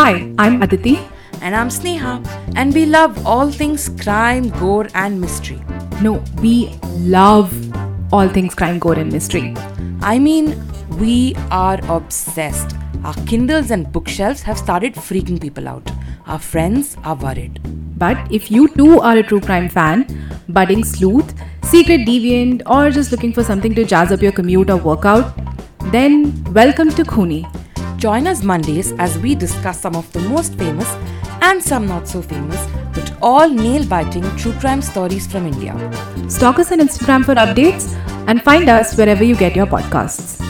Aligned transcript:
Hi, 0.00 0.32
I'm 0.38 0.62
Aditi. 0.62 0.98
And 1.42 1.54
I'm 1.54 1.68
Sneha, 1.68 2.12
and 2.56 2.72
we 2.72 2.86
love 2.86 3.26
all 3.26 3.50
things 3.50 3.90
crime, 4.02 4.48
gore, 4.58 4.88
and 4.94 5.20
mystery. 5.20 5.60
No, 6.00 6.24
we 6.40 6.74
love 7.16 7.52
all 8.10 8.26
things 8.26 8.54
crime, 8.54 8.78
gore, 8.78 8.94
and 8.94 9.12
mystery. 9.12 9.54
I 10.00 10.18
mean, 10.18 10.56
we 10.98 11.34
are 11.50 11.78
obsessed. 11.94 12.74
Our 13.04 13.12
Kindles 13.26 13.70
and 13.70 13.92
bookshelves 13.92 14.40
have 14.40 14.56
started 14.56 14.94
freaking 14.94 15.38
people 15.38 15.68
out. 15.68 15.92
Our 16.26 16.38
friends 16.38 16.96
are 17.04 17.14
worried. 17.14 17.60
But 17.98 18.16
if 18.32 18.50
you 18.50 18.68
too 18.68 19.00
are 19.00 19.18
a 19.18 19.22
true 19.22 19.42
crime 19.42 19.68
fan, 19.68 20.06
budding 20.48 20.82
sleuth, 20.82 21.34
secret 21.64 22.08
deviant, 22.08 22.62
or 22.64 22.90
just 22.90 23.12
looking 23.12 23.34
for 23.34 23.44
something 23.44 23.74
to 23.74 23.84
jazz 23.84 24.12
up 24.12 24.22
your 24.22 24.32
commute 24.32 24.70
or 24.70 24.78
workout, 24.78 25.38
then 25.92 26.42
welcome 26.54 26.88
to 26.88 27.02
Khooni. 27.04 27.59
Join 28.00 28.26
us 28.26 28.42
Mondays 28.42 28.92
as 28.92 29.18
we 29.18 29.34
discuss 29.34 29.78
some 29.78 29.94
of 29.94 30.10
the 30.14 30.20
most 30.20 30.54
famous 30.54 30.88
and 31.42 31.62
some 31.62 31.86
not 31.86 32.08
so 32.08 32.22
famous, 32.22 32.58
but 32.94 33.12
all 33.20 33.46
nail 33.46 33.84
biting 33.84 34.24
true 34.38 34.54
crime 34.54 34.80
stories 34.80 35.26
from 35.26 35.46
India. 35.46 35.74
Stalk 36.26 36.58
us 36.58 36.72
on 36.72 36.78
Instagram 36.78 37.26
for 37.26 37.34
updates 37.34 37.92
and 38.26 38.42
find 38.42 38.70
us 38.70 38.96
wherever 38.96 39.22
you 39.22 39.36
get 39.36 39.54
your 39.54 39.66
podcasts. 39.66 40.49